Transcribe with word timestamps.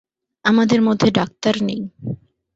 আমাদের 0.45 0.79
মধ্যে 0.81 1.07
ডাক্তার 1.11 1.55
নেই। 1.63 1.81